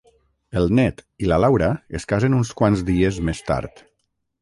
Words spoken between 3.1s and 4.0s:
més tard.